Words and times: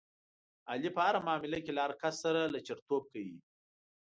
علي 0.71 0.89
په 0.95 1.01
هره 1.05 1.19
معامله 1.27 1.59
کې 1.63 1.71
له 1.75 1.81
هر 1.85 1.93
کس 2.01 2.15
سره 2.25 2.41
لچرتوب 2.55 3.03
کوي. 3.13 3.37